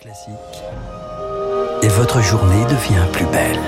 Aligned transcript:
Classique. 0.00 0.32
Et 1.82 1.88
votre 1.88 2.22
journée 2.22 2.64
devient 2.66 3.04
plus 3.12 3.26
belle. 3.26 3.58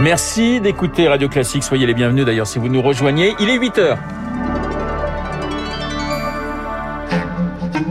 Merci 0.00 0.60
d'écouter 0.60 1.08
Radio 1.08 1.28
Classique. 1.30 1.62
Soyez 1.62 1.86
les 1.86 1.94
bienvenus 1.94 2.26
d'ailleurs 2.26 2.46
si 2.46 2.58
vous 2.58 2.68
nous 2.68 2.82
rejoignez. 2.82 3.34
Il 3.40 3.48
est 3.48 3.58
8 3.58 3.78
heures. 3.78 3.98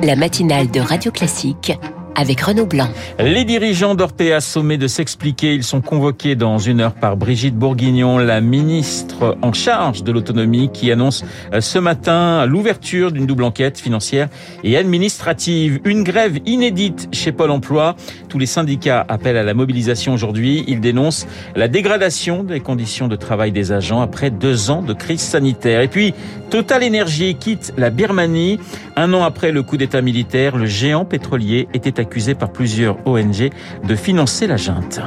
La 0.04 0.16
matinale 0.16 0.70
de 0.70 0.82
Radio 0.82 1.12
Classique 1.12 1.74
avec 2.16 2.42
Renaud 2.42 2.66
Blanc. 2.66 2.90
Les 3.20 3.44
dirigeants 3.44 3.96
d'Orpea 3.96 4.40
sommés 4.40 4.78
de 4.78 4.88
s'expliquer. 4.88 5.54
Ils 5.54 5.64
sont 5.64 5.82
convoqués 5.82 6.36
dans 6.36 6.58
une 6.58 6.82
heure 6.82 6.94
par 6.94 7.18
Brigitte 7.18 7.56
Bourguignon, 7.56 8.18
la 8.18 8.42
ministre 8.42 9.38
en 9.42 9.54
charge 9.54 10.04
de 10.04 10.12
l'autonomie, 10.12 10.70
qui 10.72 10.92
annonce 10.92 11.24
euh, 11.54 11.62
ce 11.62 11.80
matin 11.80 12.46
l'ouverture 12.46 13.12
d'une 13.12 13.26
double 13.26 13.44
enquête 13.44 13.80
financière 13.80 14.30
et 14.64 14.78
administrative. 14.78 15.80
Une 15.86 16.04
grève 16.04 16.40
inédite 16.46 17.10
chez 17.12 17.32
Pôle 17.32 17.52
emploi. 17.52 17.96
Tous 18.30 18.40
les 18.40 18.46
syndicats 18.46 19.06
appellent 19.08 19.38
à 19.38 19.44
la 19.44 19.54
mobilisation 19.54 20.14
aujourd'hui. 20.14 20.64
Ils 20.68 20.82
dénoncent 20.82 21.28
la 21.56 21.68
dégradation 21.68 22.44
des 22.44 22.60
conditions 22.60 23.08
de 23.08 23.16
travail 23.16 23.52
des 23.52 23.72
agents 23.72 24.02
après 24.02 24.30
deux 24.30 24.70
ans 24.70 24.82
de 24.82 24.94
crise 24.94 25.22
sanitaire. 25.22 25.82
Et 25.82 25.88
puis, 25.88 26.14
Total 26.54 26.84
Energy 26.84 27.34
quitte 27.34 27.74
la 27.78 27.90
Birmanie. 27.90 28.60
Un 28.96 29.12
an 29.16 29.24
après 29.24 29.52
le 29.52 29.64
coup 29.64 29.76
d'état 29.76 30.04
militaire, 30.04 30.56
le 30.56 30.68
géant 30.68 31.04
pétrolier 31.04 31.68
était 31.74 32.00
accusé 32.00 32.36
par 32.36 32.52
plusieurs 32.52 32.96
ONG 33.08 33.50
de 33.84 33.96
financer 33.96 34.46
la 34.46 34.58
junte. 34.58 35.00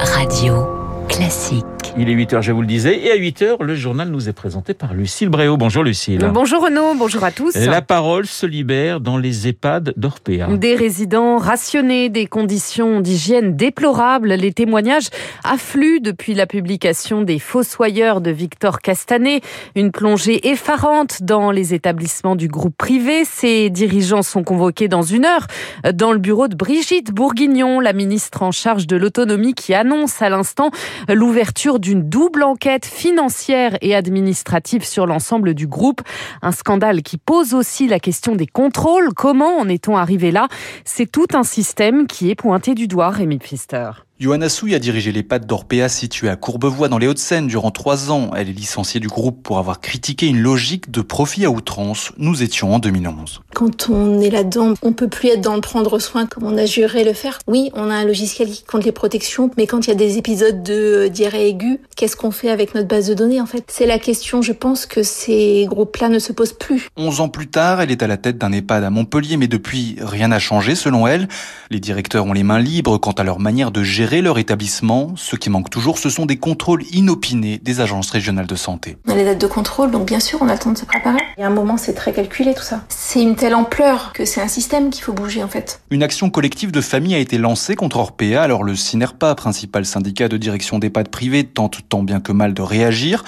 Radio 0.00 0.66
Classique. 1.10 1.73
Il 1.96 2.10
est 2.10 2.14
8h, 2.16 2.42
je 2.42 2.50
vous 2.50 2.60
le 2.60 2.66
disais. 2.66 2.98
Et 3.04 3.12
à 3.12 3.16
8h, 3.16 3.62
le 3.62 3.76
journal 3.76 4.08
nous 4.08 4.28
est 4.28 4.32
présenté 4.32 4.74
par 4.74 4.94
Lucille 4.94 5.28
Bréau. 5.28 5.56
Bonjour 5.56 5.84
Lucille. 5.84 6.28
Bonjour 6.32 6.64
Renaud, 6.64 6.96
bonjour 6.96 7.22
à 7.22 7.30
tous. 7.30 7.54
La 7.54 7.82
parole 7.82 8.26
se 8.26 8.46
libère 8.46 8.98
dans 9.00 9.16
les 9.16 9.46
EHPAD 9.46 9.94
d'Orpea. 9.96 10.56
Des 10.56 10.74
résidents 10.74 11.38
rationnés, 11.38 12.08
des 12.08 12.26
conditions 12.26 13.00
d'hygiène 13.00 13.54
déplorables. 13.54 14.32
Les 14.32 14.52
témoignages 14.52 15.08
affluent 15.44 16.00
depuis 16.00 16.34
la 16.34 16.46
publication 16.46 17.22
des 17.22 17.38
Fossoyeurs 17.38 18.20
de 18.20 18.32
Victor 18.32 18.80
Castanet. 18.80 19.40
Une 19.76 19.92
plongée 19.92 20.48
effarante 20.48 21.22
dans 21.22 21.52
les 21.52 21.74
établissements 21.74 22.34
du 22.34 22.48
groupe 22.48 22.76
privé. 22.76 23.24
Ces 23.24 23.70
dirigeants 23.70 24.22
sont 24.22 24.42
convoqués 24.42 24.88
dans 24.88 25.02
une 25.02 25.24
heure 25.24 25.46
dans 25.92 26.10
le 26.10 26.18
bureau 26.18 26.48
de 26.48 26.56
Brigitte 26.56 27.12
Bourguignon, 27.12 27.78
la 27.78 27.92
ministre 27.92 28.42
en 28.42 28.50
charge 28.50 28.88
de 28.88 28.96
l'autonomie 28.96 29.54
qui 29.54 29.74
annonce 29.74 30.20
à 30.22 30.28
l'instant 30.28 30.72
l'ouverture 31.08 31.78
d'une 31.84 32.08
double 32.08 32.42
enquête 32.44 32.86
financière 32.86 33.76
et 33.82 33.94
administrative 33.94 34.84
sur 34.84 35.06
l'ensemble 35.06 35.52
du 35.52 35.66
groupe. 35.66 36.00
Un 36.40 36.50
scandale 36.50 37.02
qui 37.02 37.18
pose 37.18 37.52
aussi 37.52 37.88
la 37.88 38.00
question 38.00 38.34
des 38.34 38.46
contrôles. 38.46 39.12
Comment 39.14 39.58
en 39.58 39.68
est-on 39.68 39.98
arrivé 39.98 40.30
là? 40.30 40.48
C'est 40.86 41.10
tout 41.10 41.26
un 41.34 41.42
système 41.42 42.06
qui 42.06 42.30
est 42.30 42.34
pointé 42.34 42.74
du 42.74 42.88
doigt, 42.88 43.10
Rémi 43.10 43.38
Pfister. 43.38 43.90
Johanna 44.24 44.48
Souy 44.48 44.74
a 44.74 44.78
dirigé 44.78 45.12
les 45.12 45.22
pattes 45.22 45.46
d'Orpea 45.46 45.86
située 45.90 46.30
à 46.30 46.36
Courbevoie 46.36 46.88
dans 46.88 46.96
les 46.96 47.06
Hauts-de-Seine 47.06 47.46
durant 47.46 47.70
trois 47.70 48.10
ans. 48.10 48.30
Elle 48.34 48.48
est 48.48 48.54
licenciée 48.54 48.98
du 48.98 49.06
groupe 49.06 49.42
pour 49.42 49.58
avoir 49.58 49.82
critiqué 49.82 50.26
une 50.26 50.40
logique 50.40 50.90
de 50.90 51.02
profit 51.02 51.44
à 51.44 51.50
outrance. 51.50 52.10
Nous 52.16 52.42
étions 52.42 52.74
en 52.74 52.78
2011. 52.78 53.42
Quand 53.52 53.90
on 53.90 54.22
est 54.22 54.30
là-dedans, 54.30 54.72
on 54.80 54.94
peut 54.94 55.08
plus 55.08 55.28
être 55.28 55.42
dans 55.42 55.54
le 55.54 55.60
prendre 55.60 55.98
soin 55.98 56.24
comme 56.24 56.44
on 56.44 56.56
a 56.56 56.64
juré 56.64 57.04
le 57.04 57.12
faire. 57.12 57.38
Oui, 57.46 57.70
on 57.74 57.90
a 57.90 57.94
un 57.94 58.06
logiciel 58.06 58.48
qui 58.48 58.64
compte 58.64 58.86
les 58.86 58.92
protections, 58.92 59.50
mais 59.58 59.66
quand 59.66 59.86
il 59.86 59.90
y 59.90 59.92
a 59.92 59.94
des 59.94 60.16
épisodes 60.16 60.62
de 60.62 61.08
diarrhée 61.08 61.50
aiguë, 61.50 61.80
qu'est-ce 61.94 62.16
qu'on 62.16 62.30
fait 62.30 62.48
avec 62.48 62.74
notre 62.74 62.88
base 62.88 63.08
de 63.08 63.12
données 63.12 63.42
en 63.42 63.46
fait? 63.46 63.64
C'est 63.68 63.84
la 63.84 63.98
question, 63.98 64.40
je 64.40 64.52
pense 64.52 64.86
que 64.86 65.02
ces 65.02 65.66
groupes-là 65.68 66.08
ne 66.08 66.18
se 66.18 66.32
posent 66.32 66.54
plus. 66.54 66.88
Onze 66.96 67.20
ans 67.20 67.28
plus 67.28 67.48
tard, 67.48 67.82
elle 67.82 67.90
est 67.90 68.02
à 68.02 68.06
la 68.06 68.16
tête 68.16 68.38
d'un 68.38 68.52
EHPAD 68.52 68.84
à 68.84 68.88
Montpellier, 68.88 69.36
mais 69.36 69.48
depuis, 69.48 69.96
rien 70.00 70.28
n'a 70.28 70.38
changé 70.38 70.74
selon 70.74 71.06
elle. 71.06 71.28
Les 71.68 71.78
directeurs 71.78 72.24
ont 72.24 72.32
les 72.32 72.42
mains 72.42 72.58
libres 72.58 72.96
quant 72.96 73.12
à 73.12 73.22
leur 73.22 73.38
manière 73.38 73.70
de 73.70 73.82
gérer 73.82 74.13
leur 74.20 74.38
établissement. 74.38 75.12
Ce 75.16 75.36
qui 75.36 75.50
manque 75.50 75.70
toujours, 75.70 75.98
ce 75.98 76.10
sont 76.10 76.26
des 76.26 76.36
contrôles 76.36 76.82
inopinés 76.92 77.58
des 77.58 77.80
agences 77.80 78.10
régionales 78.10 78.46
de 78.46 78.56
santé. 78.56 78.96
On 79.06 79.12
a 79.12 79.14
les 79.14 79.24
dates 79.24 79.40
de 79.40 79.46
contrôle, 79.46 79.90
donc 79.90 80.06
bien 80.06 80.20
sûr, 80.20 80.40
on 80.42 80.48
a 80.48 80.52
le 80.52 80.58
temps 80.58 80.72
de 80.72 80.78
se 80.78 80.84
préparer. 80.84 81.18
Il 81.36 81.40
y 81.40 81.44
a 81.44 81.46
un 81.46 81.50
moment, 81.50 81.76
c'est 81.76 81.94
très 81.94 82.12
calculé 82.12 82.54
tout 82.54 82.62
ça. 82.62 82.84
C'est 82.88 83.22
une 83.22 83.36
telle 83.36 83.54
ampleur 83.54 84.12
que 84.12 84.24
c'est 84.24 84.40
un 84.40 84.48
système 84.48 84.90
qu'il 84.90 85.02
faut 85.02 85.12
bouger 85.12 85.42
en 85.42 85.48
fait. 85.48 85.80
Une 85.90 86.02
action 86.02 86.30
collective 86.30 86.72
de 86.72 86.80
famille 86.80 87.14
a 87.14 87.18
été 87.18 87.38
lancée 87.38 87.76
contre 87.76 87.98
Orpea, 87.98 88.36
alors 88.42 88.62
le 88.62 88.74
CINERPA, 88.74 89.34
principal 89.34 89.84
syndicat 89.84 90.28
de 90.28 90.36
direction 90.36 90.78
d'EHPAD 90.78 91.08
privés, 91.08 91.44
tente 91.44 91.80
tant 91.88 92.02
bien 92.02 92.20
que 92.20 92.32
mal 92.32 92.54
de 92.54 92.62
réagir. 92.62 93.24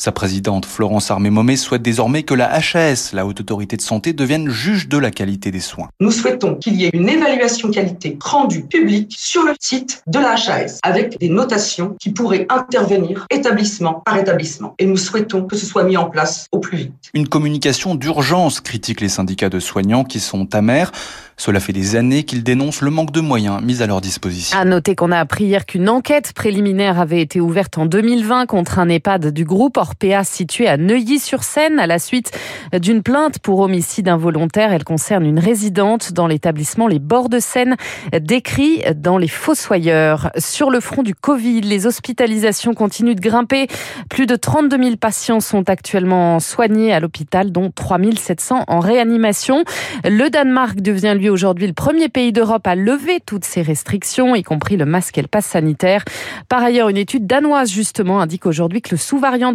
Sa 0.00 0.12
présidente 0.12 0.64
Florence 0.64 1.10
Armé-Momé 1.10 1.58
souhaite 1.58 1.82
désormais 1.82 2.22
que 2.22 2.32
la 2.32 2.50
HAS, 2.50 3.10
la 3.12 3.26
Haute 3.26 3.40
Autorité 3.40 3.76
de 3.76 3.82
Santé, 3.82 4.14
devienne 4.14 4.48
juge 4.48 4.88
de 4.88 4.96
la 4.96 5.10
qualité 5.10 5.50
des 5.50 5.60
soins. 5.60 5.90
Nous 6.00 6.10
souhaitons 6.10 6.54
qu'il 6.54 6.80
y 6.80 6.86
ait 6.86 6.90
une 6.94 7.06
évaluation 7.06 7.70
qualité 7.70 8.16
rendue 8.18 8.62
publique 8.62 9.14
sur 9.14 9.42
le 9.42 9.52
site 9.60 10.02
de 10.06 10.18
la 10.18 10.36
HAS 10.36 10.78
avec 10.82 11.20
des 11.20 11.28
notations 11.28 11.96
qui 12.00 12.12
pourraient 12.12 12.46
intervenir 12.48 13.26
établissement 13.28 14.02
par 14.06 14.16
établissement. 14.16 14.74
Et 14.78 14.86
nous 14.86 14.96
souhaitons 14.96 15.44
que 15.44 15.54
ce 15.54 15.66
soit 15.66 15.84
mis 15.84 15.98
en 15.98 16.06
place 16.06 16.46
au 16.50 16.60
plus 16.60 16.78
vite. 16.78 16.94
Une 17.12 17.28
communication 17.28 17.94
d'urgence, 17.94 18.62
critiquent 18.62 19.02
les 19.02 19.10
syndicats 19.10 19.50
de 19.50 19.60
soignants 19.60 20.04
qui 20.04 20.20
sont 20.20 20.54
amers. 20.54 20.92
Cela 21.36 21.60
fait 21.60 21.72
des 21.72 21.96
années 21.96 22.24
qu'ils 22.24 22.42
dénoncent 22.42 22.82
le 22.82 22.90
manque 22.90 23.12
de 23.12 23.20
moyens 23.20 23.62
mis 23.62 23.82
à 23.82 23.86
leur 23.86 24.00
disposition. 24.00 24.58
À 24.58 24.64
noter 24.64 24.94
qu'on 24.94 25.10
a 25.10 25.18
appris 25.18 25.44
hier 25.44 25.66
qu'une 25.66 25.88
enquête 25.88 26.32
préliminaire 26.32 27.00
avait 27.00 27.20
été 27.20 27.40
ouverte 27.40 27.78
en 27.78 27.86
2020 27.86 28.46
contre 28.46 28.78
un 28.78 28.88
EHPAD 28.88 29.28
du 29.28 29.44
groupe 29.44 29.78
Orpea 29.90 30.22
situé 30.22 30.68
à 30.68 30.76
Neuilly-sur-Seine 30.76 31.80
à 31.80 31.86
la 31.86 31.98
suite 31.98 32.30
d'une 32.72 33.02
plainte 33.02 33.40
pour 33.40 33.58
homicide 33.58 34.08
involontaire. 34.08 34.72
Elle 34.72 34.84
concerne 34.84 35.24
une 35.24 35.40
résidente 35.40 36.12
dans 36.12 36.28
l'établissement 36.28 36.86
Les 36.86 37.00
Bords 37.00 37.28
de 37.28 37.40
Seine, 37.40 37.76
décrit 38.20 38.82
dans 38.94 39.18
Les 39.18 39.28
Fossoyeurs. 39.28 40.30
Sur 40.38 40.70
le 40.70 40.80
front 40.80 41.02
du 41.02 41.14
Covid, 41.14 41.62
les 41.62 41.86
hospitalisations 41.86 42.72
continuent 42.74 43.16
de 43.16 43.20
grimper. 43.20 43.66
Plus 44.08 44.26
de 44.26 44.36
32 44.36 44.80
000 44.80 44.96
patients 44.96 45.40
sont 45.40 45.68
actuellement 45.68 46.38
soignés 46.38 46.92
à 46.92 47.00
l'hôpital, 47.00 47.50
dont 47.50 47.72
3 47.74 47.98
700 48.16 48.64
en 48.68 48.78
réanimation. 48.78 49.64
Le 50.04 50.30
Danemark 50.30 50.80
devient 50.80 51.16
lui 51.18 51.28
aujourd'hui 51.28 51.66
le 51.66 51.72
premier 51.72 52.08
pays 52.08 52.32
d'Europe 52.32 52.66
à 52.66 52.76
lever 52.76 53.18
toutes 53.24 53.44
ces 53.44 53.62
restrictions, 53.62 54.36
y 54.36 54.44
compris 54.44 54.76
le 54.76 54.84
masque 54.84 55.18
et 55.18 55.22
le 55.22 55.28
pass 55.28 55.46
sanitaire. 55.46 56.04
Par 56.48 56.62
ailleurs, 56.62 56.88
une 56.88 56.96
étude 56.96 57.26
danoise 57.26 57.70
justement 57.70 58.20
indique 58.20 58.46
aujourd'hui 58.46 58.82
que 58.82 58.90
le 58.92 58.96
sous-variant 58.96 59.52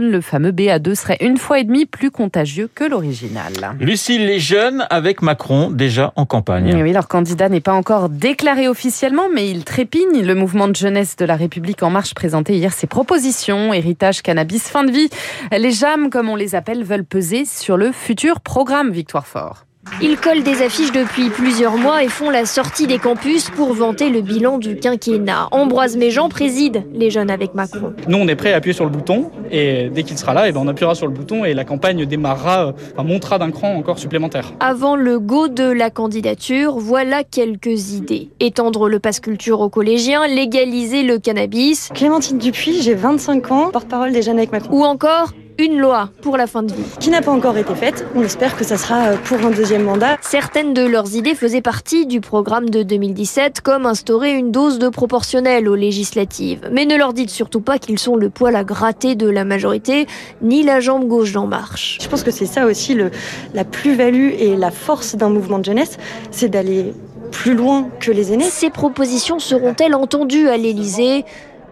le 0.00 0.20
fameux 0.20 0.52
BA2, 0.52 0.94
serait 0.94 1.18
une 1.20 1.36
fois 1.36 1.60
et 1.60 1.64
demie 1.64 1.86
plus 1.86 2.10
contagieux 2.10 2.68
que 2.74 2.84
l'original. 2.84 3.52
Lucille, 3.80 4.26
les 4.26 4.38
jeunes 4.38 4.86
avec 4.90 5.22
Macron 5.22 5.70
déjà 5.70 6.12
en 6.16 6.26
campagne. 6.26 6.82
Oui, 6.82 6.92
leur 6.92 7.08
candidat 7.08 7.48
n'est 7.48 7.60
pas 7.60 7.72
encore 7.72 8.08
déclaré 8.08 8.68
officiellement, 8.68 9.28
mais 9.32 9.50
il 9.50 9.64
trépigne. 9.64 10.22
Le 10.22 10.34
mouvement 10.34 10.68
de 10.68 10.76
jeunesse 10.76 11.16
de 11.16 11.24
la 11.24 11.36
République 11.36 11.82
En 11.82 11.90
Marche 11.90 12.14
présentait 12.14 12.54
hier 12.54 12.72
ses 12.72 12.86
propositions, 12.86 13.72
héritage, 13.72 14.22
cannabis, 14.22 14.68
fin 14.68 14.84
de 14.84 14.92
vie. 14.92 15.08
Les 15.52 15.72
JAM, 15.72 16.10
comme 16.10 16.28
on 16.28 16.36
les 16.36 16.54
appelle, 16.54 16.84
veulent 16.84 17.04
peser 17.04 17.44
sur 17.44 17.76
le 17.76 17.92
futur 17.92 18.40
programme 18.40 18.90
Victoire 18.90 19.26
Fort. 19.26 19.65
Ils 20.02 20.18
collent 20.18 20.42
des 20.42 20.62
affiches 20.62 20.92
depuis 20.92 21.30
plusieurs 21.30 21.76
mois 21.76 22.04
et 22.04 22.08
font 22.08 22.28
la 22.28 22.44
sortie 22.44 22.86
des 22.86 22.98
campus 22.98 23.48
pour 23.50 23.72
vanter 23.72 24.10
le 24.10 24.20
bilan 24.20 24.58
du 24.58 24.76
quinquennat. 24.76 25.48
Ambroise 25.52 25.96
Méjean 25.96 26.28
préside 26.28 26.84
les 26.92 27.10
jeunes 27.10 27.30
avec 27.30 27.54
Macron. 27.54 27.94
Nous, 28.06 28.18
on 28.18 28.28
est 28.28 28.36
prêt 28.36 28.52
à 28.52 28.56
appuyer 28.56 28.74
sur 28.74 28.84
le 28.84 28.90
bouton 28.90 29.30
et 29.50 29.88
dès 29.88 30.02
qu'il 30.02 30.18
sera 30.18 30.34
là, 30.34 30.48
et 30.48 30.52
ben 30.52 30.60
on 30.62 30.68
appuiera 30.68 30.94
sur 30.94 31.06
le 31.06 31.12
bouton 31.12 31.44
et 31.44 31.54
la 31.54 31.64
campagne 31.64 32.04
démarrera, 32.04 32.74
enfin, 32.92 33.08
montera 33.08 33.38
d'un 33.38 33.50
cran 33.50 33.74
encore 33.74 33.98
supplémentaire. 33.98 34.52
Avant 34.60 34.96
le 34.96 35.18
go 35.18 35.48
de 35.48 35.64
la 35.64 35.90
candidature, 35.90 36.78
voilà 36.78 37.24
quelques 37.24 37.92
idées. 37.92 38.28
Étendre 38.38 38.88
le 38.88 38.98
passe 38.98 39.20
culture 39.20 39.60
aux 39.60 39.70
collégiens, 39.70 40.26
légaliser 40.26 41.04
le 41.04 41.18
cannabis. 41.18 41.88
Clémentine 41.94 42.38
Dupuis, 42.38 42.82
j'ai 42.82 42.94
25 42.94 43.50
ans, 43.50 43.70
porte-parole 43.70 44.12
des 44.12 44.22
jeunes 44.22 44.38
avec 44.38 44.52
Macron. 44.52 44.76
Ou 44.76 44.84
encore 44.84 45.32
une 45.58 45.78
loi 45.78 46.10
pour 46.22 46.36
la 46.36 46.46
fin 46.46 46.62
de 46.62 46.72
vie. 46.72 46.82
Qui 47.00 47.10
n'a 47.10 47.22
pas 47.22 47.30
encore 47.30 47.56
été 47.56 47.74
faite. 47.74 48.06
On 48.14 48.22
espère 48.22 48.56
que 48.56 48.64
ça 48.64 48.76
sera 48.76 49.12
pour 49.24 49.38
un 49.38 49.50
deuxième 49.50 49.84
mandat. 49.84 50.16
Certaines 50.20 50.74
de 50.74 50.82
leurs 50.82 51.14
idées 51.14 51.34
faisaient 51.34 51.62
partie 51.62 52.06
du 52.06 52.20
programme 52.20 52.68
de 52.70 52.82
2017, 52.82 53.60
comme 53.60 53.86
instaurer 53.86 54.32
une 54.32 54.52
dose 54.52 54.78
de 54.78 54.88
proportionnelle 54.88 55.68
aux 55.68 55.74
législatives. 55.74 56.68
Mais 56.72 56.84
ne 56.84 56.96
leur 56.96 57.12
dites 57.12 57.30
surtout 57.30 57.60
pas 57.60 57.78
qu'ils 57.78 57.98
sont 57.98 58.16
le 58.16 58.30
poil 58.30 58.56
à 58.56 58.64
gratter 58.64 59.14
de 59.14 59.28
la 59.28 59.44
majorité, 59.44 60.06
ni 60.42 60.62
la 60.62 60.80
jambe 60.80 61.06
gauche 61.06 61.32
d'En 61.32 61.46
Marche. 61.46 61.98
Je 62.02 62.08
pense 62.08 62.22
que 62.22 62.30
c'est 62.30 62.46
ça 62.46 62.66
aussi 62.66 62.94
le, 62.94 63.10
la 63.54 63.64
plus-value 63.64 64.32
et 64.38 64.56
la 64.56 64.70
force 64.70 65.16
d'un 65.16 65.28
mouvement 65.28 65.58
de 65.58 65.64
jeunesse, 65.64 65.98
c'est 66.30 66.48
d'aller 66.48 66.92
plus 67.30 67.54
loin 67.54 67.88
que 68.00 68.10
les 68.10 68.32
aînés. 68.32 68.44
Ces 68.44 68.70
propositions 68.70 69.38
seront-elles 69.38 69.94
entendues 69.94 70.48
à 70.48 70.56
l'Élysée? 70.56 71.24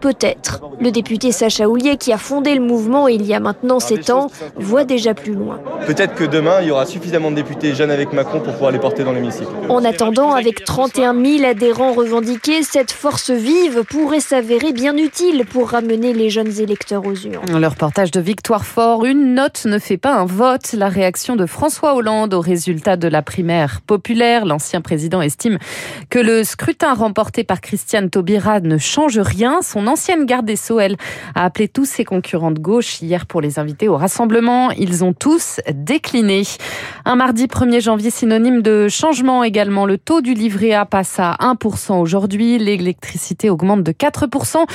Peut-être. 0.05 0.61
Le 0.79 0.91
député 0.91 1.31
Sacha 1.31 1.67
Houlier, 1.67 1.97
qui 1.97 2.13
a 2.13 2.19
fondé 2.19 2.53
le 2.53 2.61
mouvement 2.61 3.07
il 3.07 3.25
y 3.25 3.33
a 3.33 3.39
maintenant 3.39 3.79
7 3.79 4.11
ans, 4.11 4.27
voit 4.55 4.83
déjà 4.83 5.15
plus 5.15 5.33
loin. 5.33 5.59
Peut-être 5.87 6.13
que 6.13 6.23
demain, 6.23 6.61
il 6.61 6.67
y 6.67 6.71
aura 6.71 6.85
suffisamment 6.85 7.31
de 7.31 7.37
députés 7.37 7.73
jeunes 7.73 7.89
avec 7.89 8.13
Macron 8.13 8.39
pour 8.39 8.53
pouvoir 8.53 8.69
les 8.69 8.77
porter 8.77 9.03
dans 9.03 9.13
l'hémicycle. 9.13 9.49
En 9.67 9.83
attendant, 9.83 10.33
avec 10.33 10.63
31 10.63 11.15
000 11.15 11.49
adhérents 11.49 11.93
revendiqués, 11.93 12.61
cette 12.61 12.91
force 12.91 13.31
vive 13.31 13.83
pourrait 13.83 14.19
s'avérer 14.19 14.73
bien 14.73 14.95
utile 14.95 15.43
pour 15.51 15.71
ramener 15.71 16.13
les 16.13 16.29
jeunes 16.29 16.59
électeurs 16.59 17.03
aux 17.03 17.15
urnes. 17.15 17.59
Le 17.59 17.67
reportage 17.67 18.11
de 18.11 18.21
Victoire 18.21 18.63
Fort, 18.63 19.05
une 19.05 19.33
note 19.33 19.65
ne 19.65 19.79
fait 19.79 19.97
pas 19.97 20.13
un 20.13 20.25
vote. 20.25 20.73
La 20.73 20.89
réaction 20.89 21.35
de 21.35 21.47
François 21.47 21.95
Hollande 21.95 22.35
au 22.35 22.41
résultat 22.41 22.95
de 22.95 23.07
la 23.07 23.23
primaire 23.23 23.81
populaire. 23.81 24.45
L'ancien 24.45 24.81
président 24.81 25.23
estime 25.23 25.57
que 26.11 26.19
le 26.19 26.43
scrutin 26.43 26.93
remporté 26.93 27.43
par 27.43 27.59
Christiane 27.59 28.11
Taubira 28.11 28.59
ne 28.59 28.77
change 28.77 29.17
rien. 29.17 29.63
Son 29.63 29.87
ancienne 29.95 30.25
garde 30.25 30.45
des 30.45 30.57
Sceaux, 30.57 30.81
elle, 30.81 30.97
a 31.35 31.45
appelé 31.45 31.69
tous 31.69 31.85
ses 31.85 32.03
concurrents 32.03 32.51
de 32.51 32.59
gauche 32.59 33.01
hier 33.01 33.25
pour 33.25 33.39
les 33.39 33.59
inviter 33.59 33.87
au 33.87 33.95
rassemblement. 33.95 34.71
Ils 34.71 35.05
ont 35.05 35.13
tous 35.13 35.61
décliné. 35.73 36.43
Un 37.05 37.15
mardi 37.15 37.45
1er 37.45 37.79
janvier 37.79 38.09
synonyme 38.09 38.61
de 38.61 38.89
changement 38.89 39.45
également. 39.45 39.85
Le 39.85 39.97
taux 39.97 40.19
du 40.19 40.33
livret 40.33 40.73
A 40.73 40.85
passe 40.85 41.17
à 41.17 41.37
1% 41.39 41.93
aujourd'hui. 42.01 42.57
L'électricité 42.57 43.49
augmente 43.49 43.83
de 43.83 43.93
4%, 43.93 44.65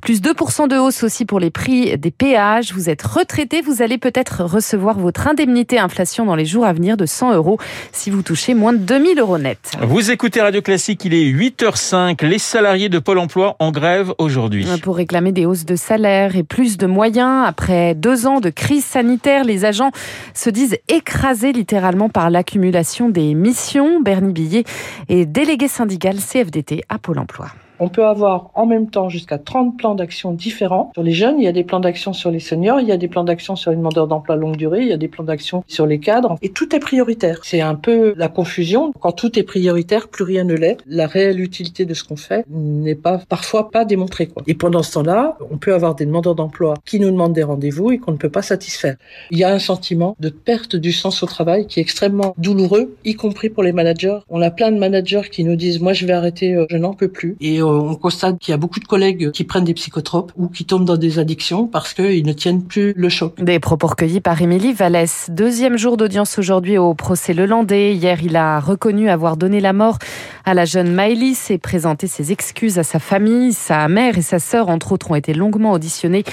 plus 0.00 0.22
2% 0.22 0.68
de 0.68 0.78
hausse 0.78 1.02
aussi 1.02 1.26
pour 1.26 1.40
les 1.40 1.50
prix 1.50 1.98
des 1.98 2.10
péages. 2.10 2.72
Vous 2.72 2.88
êtes 2.88 3.02
retraité, 3.02 3.60
vous 3.60 3.82
allez 3.82 3.98
peut-être 3.98 4.44
recevoir 4.44 4.98
votre 4.98 5.28
indemnité 5.28 5.78
inflation 5.78 6.24
dans 6.24 6.36
les 6.36 6.46
jours 6.46 6.64
à 6.64 6.72
venir 6.72 6.96
de 6.96 7.04
100 7.04 7.34
euros 7.34 7.58
si 7.92 8.08
vous 8.08 8.22
touchez 8.22 8.54
moins 8.54 8.72
de 8.72 8.78
2000 8.78 9.18
euros 9.18 9.36
net. 9.36 9.58
Vous 9.82 10.10
écoutez 10.10 10.40
Radio 10.40 10.62
Classique, 10.62 11.04
il 11.04 11.12
est 11.12 11.30
8h05. 11.30 12.24
Les 12.24 12.38
salariés 12.38 12.88
de 12.88 12.98
Pôle 12.98 13.18
emploi 13.18 13.56
en 13.58 13.72
grève 13.72 14.14
aujourd'hui. 14.16 14.69
Pour 14.78 14.96
réclamer 14.96 15.32
des 15.32 15.46
hausses 15.46 15.64
de 15.64 15.76
salaire 15.76 16.36
et 16.36 16.42
plus 16.42 16.76
de 16.76 16.86
moyens, 16.86 17.44
après 17.46 17.94
deux 17.94 18.26
ans 18.26 18.40
de 18.40 18.50
crise 18.50 18.84
sanitaire, 18.84 19.44
les 19.44 19.64
agents 19.64 19.90
se 20.34 20.50
disent 20.50 20.78
écrasés 20.88 21.52
littéralement 21.52 22.08
par 22.08 22.30
l'accumulation 22.30 23.08
des 23.08 23.34
missions. 23.34 24.00
Bernie 24.00 24.32
Billet 24.32 24.64
est 25.08 25.26
délégué 25.26 25.68
syndical 25.68 26.16
CFDT 26.16 26.82
à 26.88 26.98
Pôle 26.98 27.18
emploi. 27.18 27.48
On 27.80 27.88
peut 27.88 28.04
avoir 28.04 28.50
en 28.54 28.66
même 28.66 28.90
temps 28.90 29.08
jusqu'à 29.08 29.38
30 29.38 29.78
plans 29.78 29.94
d'action 29.94 30.32
différents. 30.32 30.90
Sur 30.94 31.02
les 31.02 31.12
jeunes, 31.12 31.38
il 31.38 31.44
y 31.44 31.48
a 31.48 31.52
des 31.52 31.64
plans 31.64 31.80
d'action 31.80 32.12
sur 32.12 32.30
les 32.30 32.38
seniors, 32.38 32.78
il 32.78 32.86
y 32.86 32.92
a 32.92 32.98
des 32.98 33.08
plans 33.08 33.24
d'action 33.24 33.56
sur 33.56 33.70
les 33.70 33.76
demandeurs 33.78 34.06
d'emploi 34.06 34.36
longue 34.36 34.56
durée, 34.56 34.82
il 34.82 34.88
y 34.88 34.92
a 34.92 34.98
des 34.98 35.08
plans 35.08 35.24
d'action 35.24 35.64
sur 35.66 35.86
les 35.86 35.98
cadres. 35.98 36.36
Et 36.42 36.50
tout 36.50 36.76
est 36.76 36.78
prioritaire. 36.78 37.40
C'est 37.42 37.62
un 37.62 37.74
peu 37.74 38.12
la 38.18 38.28
confusion. 38.28 38.92
Quand 39.00 39.12
tout 39.12 39.38
est 39.38 39.44
prioritaire, 39.44 40.08
plus 40.08 40.24
rien 40.24 40.44
ne 40.44 40.54
l'est. 40.54 40.76
La 40.86 41.06
réelle 41.06 41.40
utilité 41.40 41.86
de 41.86 41.94
ce 41.94 42.04
qu'on 42.04 42.16
fait 42.16 42.44
n'est 42.50 42.94
pas 42.94 43.22
parfois 43.28 43.70
pas 43.70 43.86
démontrée. 43.86 44.26
Quoi. 44.26 44.42
Et 44.46 44.54
pendant 44.54 44.82
ce 44.82 44.92
temps-là, 44.92 45.38
on 45.50 45.56
peut 45.56 45.72
avoir 45.72 45.94
des 45.94 46.04
demandeurs 46.04 46.34
d'emploi 46.34 46.74
qui 46.84 47.00
nous 47.00 47.10
demandent 47.10 47.32
des 47.32 47.42
rendez-vous 47.42 47.92
et 47.92 47.98
qu'on 47.98 48.12
ne 48.12 48.18
peut 48.18 48.28
pas 48.28 48.42
satisfaire. 48.42 48.96
Il 49.30 49.38
y 49.38 49.44
a 49.44 49.52
un 49.52 49.58
sentiment 49.58 50.16
de 50.20 50.28
perte 50.28 50.76
du 50.76 50.92
sens 50.92 51.22
au 51.22 51.26
travail 51.26 51.66
qui 51.66 51.80
est 51.80 51.82
extrêmement 51.82 52.34
douloureux, 52.36 52.94
y 53.04 53.14
compris 53.14 53.48
pour 53.48 53.62
les 53.62 53.72
managers. 53.72 54.18
On 54.28 54.42
a 54.42 54.50
plein 54.50 54.70
de 54.70 54.78
managers 54.78 55.22
qui 55.30 55.44
nous 55.44 55.56
disent 55.56 55.80
moi 55.80 55.94
je 55.94 56.04
vais 56.04 56.12
arrêter, 56.12 56.54
euh, 56.54 56.66
je 56.68 56.76
n'en 56.76 56.92
peux 56.92 57.08
plus. 57.08 57.36
Et 57.40 57.62
on 57.70 57.94
constate 57.94 58.38
qu'il 58.38 58.52
y 58.52 58.54
a 58.54 58.58
beaucoup 58.58 58.80
de 58.80 58.84
collègues 58.84 59.30
qui 59.30 59.44
prennent 59.44 59.64
des 59.64 59.74
psychotropes 59.74 60.32
ou 60.36 60.48
qui 60.48 60.64
tombent 60.64 60.84
dans 60.84 60.96
des 60.96 61.18
addictions 61.18 61.66
parce 61.66 61.94
qu'ils 61.94 62.26
ne 62.26 62.32
tiennent 62.32 62.62
plus 62.62 62.92
le 62.96 63.08
choc. 63.08 63.42
Des 63.42 63.58
propos 63.58 63.88
recueillis 63.88 64.20
par 64.20 64.40
Émilie 64.40 64.72
Vallès. 64.72 65.28
Deuxième 65.30 65.76
jour 65.78 65.96
d'audience 65.96 66.38
aujourd'hui 66.38 66.78
au 66.78 66.94
procès 66.94 67.34
Lelandais. 67.34 67.94
Hier, 67.94 68.18
il 68.22 68.36
a 68.36 68.60
reconnu 68.60 69.08
avoir 69.08 69.36
donné 69.36 69.60
la 69.60 69.72
mort 69.72 69.98
à 70.44 70.54
la 70.54 70.64
jeune 70.64 70.92
Maëlys 70.92 71.50
et 71.50 71.58
présenté 71.58 72.06
ses 72.06 72.32
excuses 72.32 72.78
à 72.78 72.82
sa 72.82 72.98
famille. 72.98 73.52
Sa 73.52 73.88
mère 73.88 74.18
et 74.18 74.22
sa 74.22 74.38
sœur, 74.38 74.68
entre 74.68 74.92
autres, 74.92 75.10
ont 75.10 75.14
été 75.14 75.34
longuement 75.34 75.72
auditionnées. 75.72 76.24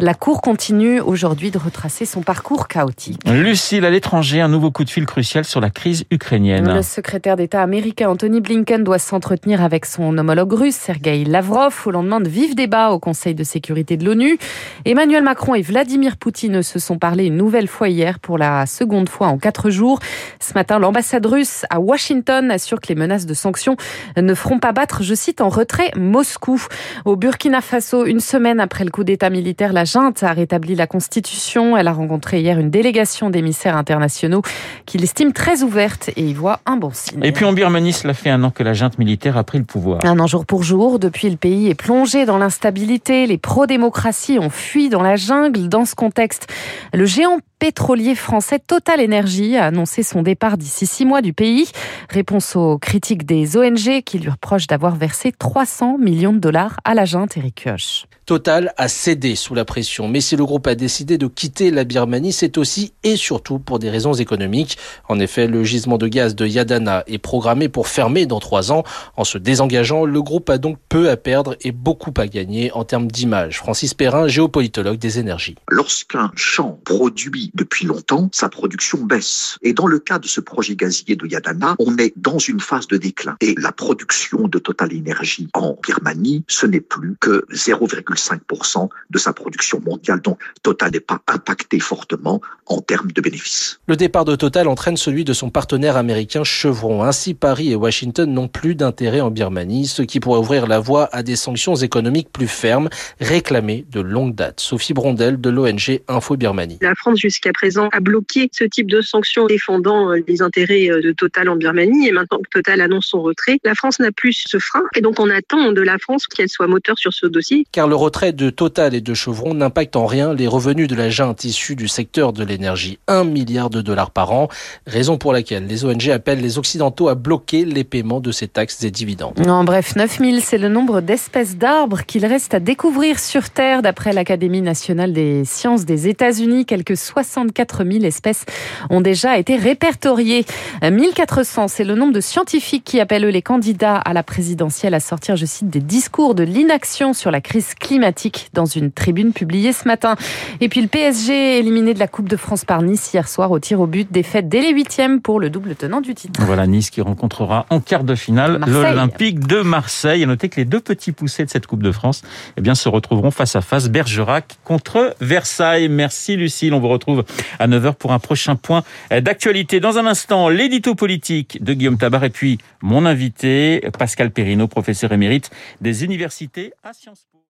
La 0.00 0.14
Cour 0.14 0.40
continue 0.40 1.00
aujourd'hui 1.00 1.50
de 1.50 1.58
retracer 1.58 2.06
son 2.06 2.22
parcours 2.22 2.68
chaotique. 2.68 3.20
Lucille, 3.26 3.84
à 3.84 3.90
l'étranger, 3.90 4.40
un 4.40 4.48
nouveau 4.48 4.70
coup 4.70 4.84
de 4.84 4.90
fil 4.90 5.06
crucial 5.06 5.44
sur 5.44 5.60
la 5.60 5.70
crise 5.70 6.04
ukrainienne. 6.10 6.72
Le 6.72 6.82
secrétaire 6.82 7.36
d'État 7.36 7.62
américain 7.62 8.08
Anthony 8.08 8.40
Blinken 8.40 8.84
doit 8.84 8.98
s'entretenir 8.98 9.62
avec 9.62 9.86
son 9.86 10.16
homologue 10.16 10.52
russe, 10.52 10.85
Sergei 10.86 11.24
Lavrov, 11.24 11.74
au 11.86 11.90
lendemain 11.90 12.20
de 12.20 12.28
vifs 12.28 12.54
débats 12.54 12.90
au 12.90 13.00
Conseil 13.00 13.34
de 13.34 13.42
sécurité 13.42 13.96
de 13.96 14.04
l'ONU. 14.04 14.38
Emmanuel 14.84 15.24
Macron 15.24 15.56
et 15.56 15.60
Vladimir 15.60 16.16
Poutine 16.16 16.62
se 16.62 16.78
sont 16.78 16.96
parlé 16.96 17.24
une 17.24 17.36
nouvelle 17.36 17.66
fois 17.66 17.88
hier 17.88 18.20
pour 18.20 18.38
la 18.38 18.66
seconde 18.66 19.08
fois 19.08 19.26
en 19.26 19.36
quatre 19.36 19.68
jours. 19.68 19.98
Ce 20.38 20.54
matin, 20.54 20.78
l'ambassade 20.78 21.26
russe 21.26 21.66
à 21.70 21.80
Washington 21.80 22.52
assure 22.52 22.80
que 22.80 22.86
les 22.86 22.94
menaces 22.94 23.26
de 23.26 23.34
sanctions 23.34 23.76
ne 24.16 24.32
feront 24.32 24.60
pas 24.60 24.70
battre, 24.70 25.02
je 25.02 25.16
cite, 25.16 25.40
en 25.40 25.48
retrait 25.48 25.90
Moscou. 25.96 26.62
Au 27.04 27.16
Burkina 27.16 27.62
Faso, 27.62 28.06
une 28.06 28.20
semaine 28.20 28.60
après 28.60 28.84
le 28.84 28.92
coup 28.92 29.02
d'État 29.02 29.28
militaire, 29.28 29.72
la 29.72 29.84
junte 29.84 30.22
a 30.22 30.32
rétabli 30.32 30.76
la 30.76 30.86
Constitution. 30.86 31.76
Elle 31.76 31.88
a 31.88 31.92
rencontré 31.92 32.38
hier 32.42 32.60
une 32.60 32.70
délégation 32.70 33.28
d'émissaires 33.28 33.76
internationaux 33.76 34.42
qu'il 34.84 35.02
estime 35.02 35.32
très 35.32 35.64
ouverte 35.64 36.10
et 36.14 36.22
y 36.22 36.32
voit 36.32 36.60
un 36.64 36.76
bon 36.76 36.92
signe. 36.92 37.24
Et 37.24 37.32
puis 37.32 37.44
en 37.44 37.52
Birmanie, 37.52 37.92
cela 37.92 38.14
fait 38.14 38.30
un 38.30 38.44
an 38.44 38.52
que 38.52 38.62
la 38.62 38.72
junte 38.72 39.00
militaire 39.00 39.36
a 39.36 39.42
pris 39.42 39.58
le 39.58 39.64
pouvoir. 39.64 40.04
Un 40.04 40.20
an 40.20 40.28
jour 40.28 40.46
pour 40.46 40.62
jour, 40.62 40.75
depuis 40.98 41.30
le 41.30 41.36
pays 41.36 41.68
est 41.68 41.74
plongé 41.74 42.26
dans 42.26 42.38
l'instabilité. 42.38 43.26
Les 43.26 43.38
pro-démocraties 43.38 44.38
ont 44.38 44.50
fui 44.50 44.88
dans 44.88 45.02
la 45.02 45.16
jungle. 45.16 45.68
Dans 45.68 45.84
ce 45.84 45.94
contexte, 45.94 46.46
le 46.92 47.06
géant 47.06 47.38
pétrolier 47.58 48.14
français 48.14 48.58
Total 48.58 49.00
Energy 49.00 49.56
a 49.56 49.66
annoncé 49.66 50.02
son 50.02 50.22
départ 50.22 50.58
d'ici 50.58 50.86
six 50.86 51.04
mois 51.04 51.22
du 51.22 51.32
pays. 51.32 51.68
Réponse 52.10 52.56
aux 52.56 52.78
critiques 52.78 53.24
des 53.24 53.56
ONG 53.56 54.02
qui 54.04 54.18
lui 54.18 54.30
reprochent 54.30 54.66
d'avoir 54.66 54.96
versé 54.96 55.32
300 55.32 55.98
millions 55.98 56.32
de 56.32 56.38
dollars 56.38 56.78
à 56.84 56.94
la 56.94 57.04
junte 57.04 57.36
Eric 57.36 57.62
Kioch. 57.64 58.06
Total 58.26 58.74
a 58.76 58.88
cédé 58.88 59.36
sous 59.36 59.54
la 59.54 59.64
pression, 59.64 60.08
mais 60.08 60.20
si 60.20 60.34
le 60.34 60.44
groupe 60.44 60.66
a 60.66 60.74
décidé 60.74 61.16
de 61.16 61.28
quitter 61.28 61.70
la 61.70 61.84
Birmanie, 61.84 62.32
c'est 62.32 62.58
aussi 62.58 62.92
et 63.04 63.14
surtout 63.14 63.60
pour 63.60 63.78
des 63.78 63.88
raisons 63.88 64.14
économiques. 64.14 64.78
En 65.08 65.20
effet, 65.20 65.46
le 65.46 65.62
gisement 65.62 65.96
de 65.96 66.08
gaz 66.08 66.34
de 66.34 66.44
Yadana 66.44 67.04
est 67.06 67.18
programmé 67.18 67.68
pour 67.68 67.86
fermer 67.86 68.26
dans 68.26 68.40
trois 68.40 68.72
ans. 68.72 68.82
En 69.16 69.22
se 69.22 69.38
désengageant, 69.38 70.04
le 70.04 70.22
groupe 70.22 70.50
a 70.50 70.58
donc 70.58 70.78
peu 70.88 71.08
à 71.08 71.16
perdre 71.16 71.56
et 71.60 71.70
beaucoup 71.70 72.12
à 72.16 72.26
gagner 72.26 72.72
en 72.72 72.82
termes 72.82 73.06
d'image. 73.06 73.58
Francis 73.58 73.94
Perrin, 73.94 74.26
géopolitologue 74.26 74.98
des 74.98 75.20
énergies. 75.20 75.54
Lorsqu'un 75.68 76.32
champ 76.34 76.80
produit 76.84 77.45
depuis 77.54 77.86
longtemps, 77.86 78.28
sa 78.32 78.48
production 78.48 78.98
baisse. 79.04 79.58
Et 79.62 79.72
dans 79.72 79.86
le 79.86 79.98
cas 79.98 80.18
de 80.18 80.26
ce 80.26 80.40
projet 80.40 80.76
gazier 80.76 81.16
de 81.16 81.26
Yadana, 81.26 81.76
on 81.78 81.96
est 81.98 82.12
dans 82.16 82.38
une 82.38 82.60
phase 82.60 82.86
de 82.88 82.96
déclin. 82.96 83.36
Et 83.40 83.54
la 83.58 83.72
production 83.72 84.48
de 84.48 84.58
Total 84.58 84.90
Energy 84.94 85.48
en 85.54 85.78
Birmanie, 85.82 86.44
ce 86.48 86.66
n'est 86.66 86.80
plus 86.80 87.16
que 87.20 87.44
0,5% 87.52 88.88
de 89.10 89.18
sa 89.18 89.32
production 89.32 89.80
mondiale. 89.80 90.20
Donc 90.20 90.38
Total 90.62 90.90
n'est 90.92 91.00
pas 91.00 91.20
impacté 91.28 91.80
fortement 91.80 92.40
en 92.66 92.80
termes 92.80 93.12
de 93.12 93.20
bénéfices. 93.20 93.80
Le 93.86 93.96
départ 93.96 94.24
de 94.24 94.36
Total 94.36 94.68
entraîne 94.68 94.96
celui 94.96 95.24
de 95.24 95.32
son 95.32 95.50
partenaire 95.50 95.96
américain 95.96 96.44
Chevron. 96.44 97.04
Ainsi, 97.04 97.34
Paris 97.34 97.70
et 97.70 97.76
Washington 97.76 98.32
n'ont 98.32 98.48
plus 98.48 98.74
d'intérêt 98.74 99.20
en 99.20 99.30
Birmanie, 99.30 99.86
ce 99.86 100.02
qui 100.02 100.20
pourrait 100.20 100.40
ouvrir 100.40 100.66
la 100.66 100.80
voie 100.80 101.08
à 101.12 101.22
des 101.22 101.36
sanctions 101.36 101.74
économiques 101.76 102.30
plus 102.32 102.48
fermes, 102.48 102.88
réclamées 103.20 103.86
de 103.90 104.00
longue 104.00 104.34
date. 104.34 104.60
Sophie 104.60 104.94
Brondel 104.94 105.40
de 105.40 105.50
l'ONG 105.50 106.00
Info 106.08 106.36
Birmanie. 106.36 106.78
La 106.80 106.94
France 106.94 107.20
jusqu'à 107.36 107.52
présent 107.52 107.90
a 107.92 108.00
bloqué 108.00 108.48
ce 108.50 108.64
type 108.64 108.90
de 108.90 109.02
sanctions 109.02 109.46
défendant 109.46 110.10
euh, 110.10 110.20
les 110.26 110.40
intérêts 110.40 110.88
euh, 110.90 111.02
de 111.02 111.12
Total 111.12 111.50
en 111.50 111.56
Birmanie 111.56 112.08
et 112.08 112.12
maintenant 112.12 112.38
que 112.38 112.48
Total 112.50 112.80
annonce 112.80 113.06
son 113.06 113.20
retrait, 113.20 113.58
la 113.62 113.74
France 113.74 114.00
n'a 114.00 114.10
plus 114.10 114.44
ce 114.48 114.58
frein 114.58 114.82
et 114.96 115.02
donc 115.02 115.20
on 115.20 115.28
attend 115.28 115.72
de 115.72 115.82
la 115.82 115.98
France 115.98 116.26
qu'elle 116.26 116.48
soit 116.48 116.66
moteur 116.66 116.98
sur 116.98 117.12
ce 117.12 117.26
dossier. 117.26 117.66
Car 117.72 117.88
le 117.88 117.94
retrait 117.94 118.32
de 118.32 118.48
Total 118.48 118.94
et 118.94 119.02
de 119.02 119.12
Chevron 119.12 119.52
n'impacte 119.52 119.96
en 119.96 120.06
rien 120.06 120.32
les 120.32 120.46
revenus 120.46 120.88
de 120.88 120.94
la 120.94 121.10
junte 121.10 121.44
issue 121.44 121.76
du 121.76 121.88
secteur 121.88 122.32
de 122.32 122.42
l'énergie, 122.42 122.98
1 123.06 123.24
milliard 123.24 123.68
de 123.68 123.82
dollars 123.82 124.12
par 124.12 124.32
an, 124.32 124.48
raison 124.86 125.18
pour 125.18 125.34
laquelle 125.34 125.66
les 125.66 125.84
ONG 125.84 126.08
appellent 126.08 126.40
les 126.40 126.56
Occidentaux 126.56 127.08
à 127.08 127.14
bloquer 127.14 127.66
les 127.66 127.84
paiements 127.84 128.20
de 128.20 128.32
ces 128.32 128.48
taxes 128.48 128.82
et 128.82 128.90
dividendes. 128.90 129.46
En 129.46 129.64
bref, 129.64 129.94
9000, 129.94 130.40
c'est 130.40 130.58
le 130.58 130.70
nombre 130.70 131.02
d'espèces 131.02 131.56
d'arbres 131.56 132.00
qu'il 132.06 132.24
reste 132.24 132.54
à 132.54 132.60
découvrir 132.60 133.18
sur 133.18 133.50
Terre 133.50 133.82
d'après 133.82 134.14
l'Académie 134.14 134.62
nationale 134.62 135.12
des 135.12 135.44
sciences 135.44 135.84
des 135.84 136.08
États-Unis. 136.08 136.64
Quelques 136.64 136.96
64 137.26 137.84
000 137.84 138.04
espèces 138.04 138.44
ont 138.90 139.00
déjà 139.00 139.38
été 139.38 139.56
répertoriées. 139.56 140.44
1400, 140.82 141.68
c'est 141.68 141.84
le 141.84 141.94
nombre 141.94 142.12
de 142.12 142.20
scientifiques 142.20 142.84
qui 142.84 143.00
appellent 143.00 143.26
les 143.26 143.42
candidats 143.42 143.96
à 143.96 144.12
la 144.12 144.22
présidentielle 144.22 144.94
à 144.94 145.00
sortir, 145.00 145.36
je 145.36 145.46
cite, 145.46 145.68
des 145.68 145.80
discours 145.80 146.34
de 146.34 146.44
l'inaction 146.44 147.12
sur 147.12 147.30
la 147.30 147.40
crise 147.40 147.74
climatique 147.74 148.48
dans 148.52 148.64
une 148.64 148.90
tribune 148.90 149.32
publiée 149.32 149.72
ce 149.72 149.86
matin. 149.86 150.16
Et 150.60 150.68
puis 150.68 150.80
le 150.80 150.88
PSG 150.88 151.58
éliminé 151.58 151.94
de 151.94 151.98
la 151.98 152.08
Coupe 152.08 152.28
de 152.28 152.36
France 152.36 152.64
par 152.64 152.82
Nice 152.82 153.12
hier 153.12 153.28
soir 153.28 153.50
au 153.50 153.58
tir 153.58 153.80
au 153.80 153.86
but, 153.86 154.10
défaite 154.10 154.48
dès 154.48 154.60
les 154.60 154.72
huitièmes 154.72 155.20
pour 155.20 155.40
le 155.40 155.50
double 155.50 155.74
tenant 155.74 156.00
du 156.00 156.14
titre. 156.14 156.40
Voilà 156.42 156.66
Nice 156.66 156.90
qui 156.90 157.00
rencontrera 157.00 157.66
en 157.70 157.80
quart 157.80 158.04
de 158.04 158.14
finale 158.14 158.60
l'Olympique 158.66 159.46
de 159.46 159.62
Marseille. 159.62 160.22
À 160.22 160.26
noter 160.26 160.48
que 160.48 160.56
les 160.56 160.64
deux 160.64 160.80
petits 160.80 161.12
poussés 161.12 161.44
de 161.44 161.50
cette 161.50 161.66
Coupe 161.66 161.82
de 161.82 161.92
France 161.92 162.22
eh 162.56 162.60
bien, 162.60 162.74
se 162.74 162.88
retrouveront 162.88 163.30
face 163.30 163.56
à 163.56 163.60
face 163.60 163.88
Bergerac 163.88 164.58
contre 164.64 165.14
Versailles. 165.20 165.88
Merci 165.88 166.36
Lucille, 166.36 166.74
on 166.74 166.80
vous 166.80 166.88
retrouve 166.88 167.15
à 167.58 167.68
9h 167.68 167.94
pour 167.94 168.12
un 168.12 168.18
prochain 168.18 168.56
point 168.56 168.82
d'actualité. 169.10 169.80
Dans 169.80 169.98
un 169.98 170.06
instant, 170.06 170.48
l'édito 170.48 170.94
politique 170.94 171.62
de 171.62 171.72
Guillaume 171.72 171.98
Tabar 171.98 172.24
et 172.24 172.30
puis 172.30 172.58
mon 172.82 173.06
invité, 173.06 173.80
Pascal 173.98 174.30
Perrino, 174.30 174.66
professeur 174.68 175.12
émérite 175.12 175.50
des 175.80 176.04
universités 176.04 176.72
à 176.82 176.92
Sciences 176.92 177.26
Po. 177.32 177.35